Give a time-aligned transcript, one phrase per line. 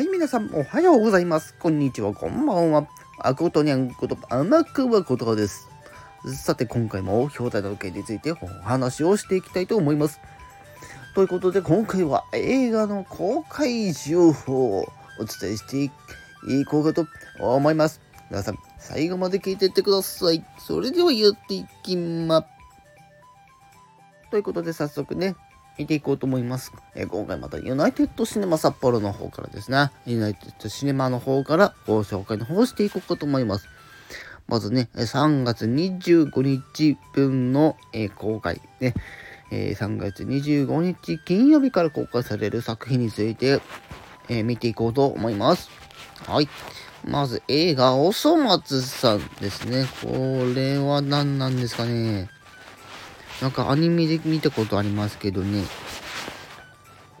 [0.00, 1.54] はい、皆さん、おはようございます。
[1.58, 2.88] こんにちは、こんばんは。
[3.18, 5.68] あことにゃんこと、甘くはことです。
[6.42, 10.18] さて、今回も表題の件についてお話をしていきたいと思います。
[11.14, 14.90] ということで、今回は映画の公開情報を
[15.20, 15.92] お伝えして
[16.48, 17.06] いこうかと
[17.38, 18.00] 思います。
[18.30, 20.42] 皆さん、最後まで聞いていってください。
[20.58, 22.48] それではやっていきます。
[24.30, 25.36] ということで、早速ね、
[25.80, 26.74] 見ていこうと思います。
[26.94, 33.66] えー今回またユナイテッドシネマ札幌の方からですね、ユナイテッドシネマの方からご紹介の方をしていこうかと思います。
[34.46, 38.92] まずね、3月25日分の、えー公開ね、
[39.50, 43.62] えー3月25日金曜日から公開される作品について、
[44.28, 45.70] えー見ていこうと思います。
[46.26, 46.48] はい。
[47.06, 49.86] まず映画、おそ松さんですね。
[50.02, 50.08] こ
[50.54, 52.28] れは何なんですかね。
[53.40, 55.64] なんかアニメで見たことありますけどね。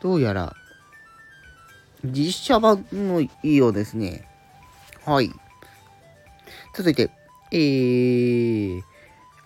[0.00, 0.54] どうやら、
[2.04, 4.26] 実写版のいいようですね。
[5.04, 5.30] はい。
[6.74, 7.10] 続いて、
[7.52, 8.82] えー、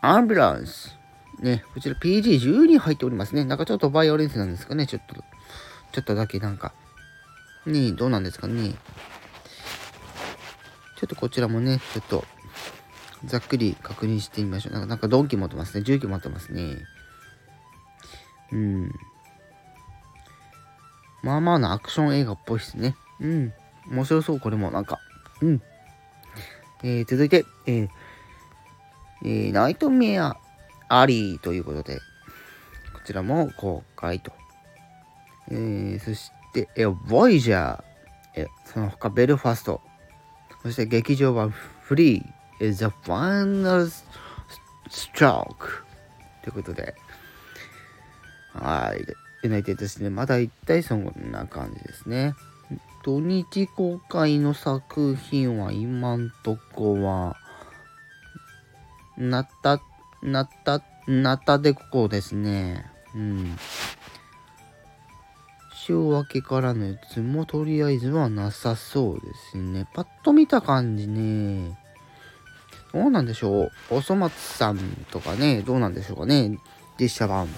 [0.00, 0.96] アンブランス。
[1.40, 3.44] ね、こちら PG12 入っておりますね。
[3.44, 4.86] なんかちょっとバイオレンスなんですかね。
[4.86, 6.72] ちょっと、ちょっとだけなんか。
[7.66, 8.74] ねどうなんですかね。
[10.96, 12.24] ちょっとこちらもね、ちょっと、
[13.26, 14.72] ざっくり確認してみましょう。
[14.72, 15.82] なんか、なんかドンキ持ってますね。
[15.82, 16.78] 重機持ってますね。
[18.52, 18.92] うん。
[21.22, 22.96] まあまあなアクション映画っぽいですね。
[23.20, 23.52] うん。
[23.90, 24.70] 面白そう、これも。
[24.70, 24.98] なんか。
[25.40, 25.62] うん。
[26.82, 27.88] えー、続いて、えー
[29.24, 30.36] えーナイトメア
[30.88, 34.32] アリーということで、こちらも公開と。
[35.50, 37.84] えー、そして、えー、ボイジャー、
[38.34, 39.80] えーその他ベルファスト、
[40.62, 42.24] そして劇場版フリー、
[42.64, 43.90] えー The Final
[44.88, 45.84] Stroke
[46.42, 46.94] ということで、
[48.52, 49.04] はい。
[49.42, 52.34] ユナイテッドシネマ大体そんな感じですね。
[53.02, 57.36] 土日公開の作品は今んとこは、
[59.18, 59.82] なった、
[60.22, 62.86] なった、なったでここですね。
[63.14, 63.56] うん。
[65.74, 69.86] 週明けからのやつもとりあえずはなさそうですね。
[69.92, 71.76] パッと見た感じね。
[72.94, 73.72] どうなんでしょう？
[73.90, 74.78] おそ松さん
[75.10, 76.58] とかね、どうなんでしょうかね？
[76.98, 77.48] 実写版。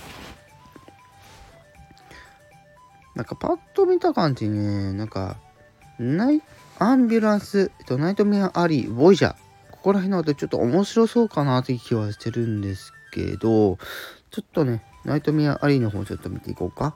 [3.15, 5.37] なんかパッと見た感じね、なんか、
[5.99, 6.43] ナイ
[6.79, 9.37] アンビュランス、えっと、ナイトメアアリー、ボイジャー。
[9.71, 13.77] ここら辺の後ちょっと面白そうかなという気はしてるんですけど、
[14.31, 16.95] ちょっとね、ナイトメアアリーの方ちょっと見ていこうか。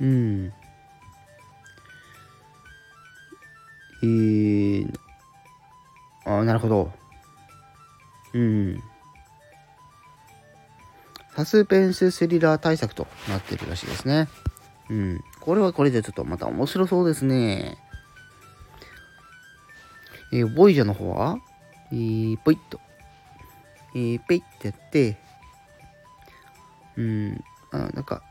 [0.00, 0.52] うん。
[4.02, 4.92] えー、
[6.26, 6.92] あなるほど。
[8.34, 8.82] うん。
[11.36, 14.28] サスペンススリラー対策となってるらしいですね。
[14.90, 15.20] うん。
[15.40, 17.78] これはこれでちょっとまた面白そうですね。
[20.32, 21.38] えーボイジャーの方は、
[21.90, 22.80] えー、ポイッと。
[23.94, 25.16] えー、ペイってやって、
[26.96, 28.22] うん、あなんか、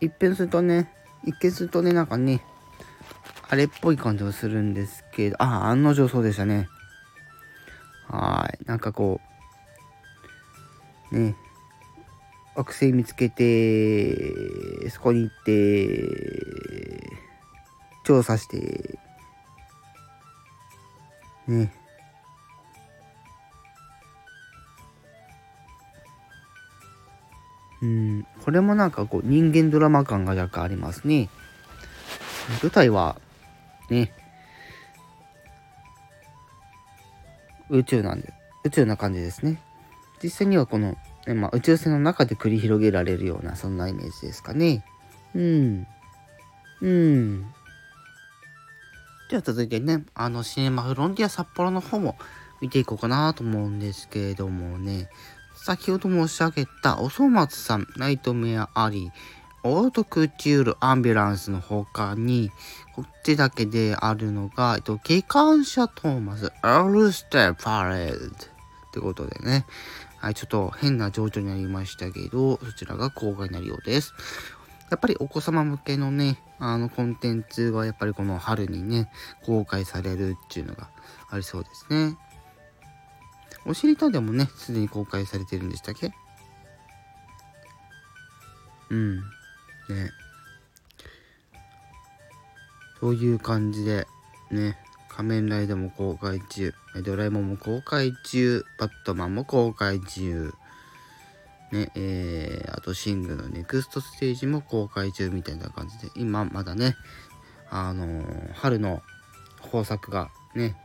[0.00, 0.92] 一見するとね、
[1.24, 2.42] 一見するとね、なんかね、
[3.48, 6.68] あれっぽい感じがするんですけど、あ、案の定そうでしたね。
[8.08, 8.64] はい。
[8.66, 9.27] なんかこう、
[11.10, 11.34] ね、
[12.54, 17.18] 惑星見つけて、そこに行って、
[18.04, 18.98] 調査して、
[21.46, 21.72] ね。
[27.80, 31.28] うん、これもなんかこう人間ドラマ感が若干ありますね。
[32.62, 33.20] 舞台は、
[33.88, 34.12] ね、
[37.70, 38.32] 宇宙なんで、
[38.64, 39.60] 宇宙な感じですね。
[40.22, 40.96] 実際にはこの、
[41.34, 44.84] まあ、宇宙船の中で繰り広げられるような、そんなイメージですかね。
[45.34, 45.86] うん。
[46.80, 47.42] うん。
[49.30, 52.16] では続いてね、あの、シネマフロンティア札幌の方も
[52.60, 55.08] 見ていこうかなと思うんですけれどもね、
[55.54, 59.10] 先ほど申し上げたおそ松さん、ナイトメアアリー、
[59.64, 62.50] オートクチュールアンビュランスの他に、
[62.94, 68.30] こっちだけであるのが、えっと、機関車トーマス、アルステパレードっ
[68.92, 69.66] てことでね、
[70.18, 74.12] はい、ちょっと変な情緒になりましたけど、そちらが公開になるようです。
[74.90, 79.10] やっぱりお子様向けのね、あのコンテンツがやっぱりこの春にね、
[79.44, 80.90] 公開されるっていうのが
[81.30, 82.16] ありそうですね。
[83.66, 86.12] おしりたんでもね、すでに公開されてるんでしたっけ？
[88.90, 89.16] うん。
[89.18, 89.22] ね。
[92.98, 94.06] そういう感じで、
[94.50, 94.78] ね、
[95.18, 96.72] 仮面ライダーも公開中、
[97.04, 100.54] ドラえもんも公開中、バットマンも公開中、
[101.72, 106.94] ね、えー、あとシングルのネクストステージも公開中みたいな感じで、今まだね、
[107.68, 109.02] あのー春の
[109.64, 110.76] 豊作がね、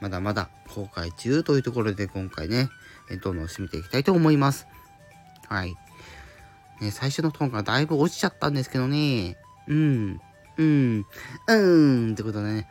[0.00, 2.68] まだまだ公開中というところで今回ね、
[3.10, 4.68] えどんどん締めていきたいと思います。
[5.48, 5.74] はい。
[6.80, 9.36] ね、最初のトーンがだいぶ落ちちゃったんですけどね。
[9.66, 10.20] うん。
[10.58, 11.06] うん。
[11.48, 12.12] うん。
[12.12, 12.68] ってことでね、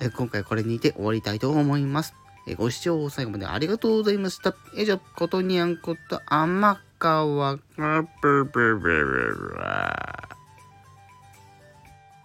[0.00, 2.14] え今回これにて終わりたいと思います。
[2.46, 4.54] えご視聴最後までありがとうございました。
[4.76, 9.56] 以上、ことにゃんこと天川がブブブブブ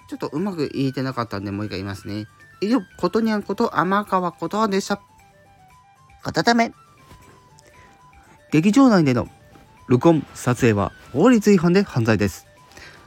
[0.09, 2.25] ちょっとうまく言えてなかったんでもう一回言いますね。
[2.59, 5.01] 以上、ことにゃんこと天川ことでした。
[6.21, 6.73] 片ため。
[8.51, 9.29] 劇場内での
[9.87, 12.45] 録音、撮影は法律違反で犯罪です。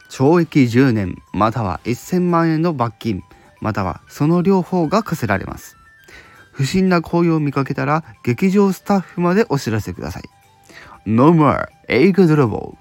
[0.08, 3.22] 懲役10年または1000万円の罰金
[3.64, 5.78] またはその両方が課せられます。
[6.52, 10.24] 不審な行為を見かけたら劇場スタッフまでお知らせください。
[11.06, 12.76] No more 映画泥棒